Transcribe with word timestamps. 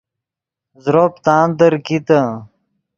زروپ 0.83 1.13
تاندیر 1.25 1.73
کیتے 1.85 2.19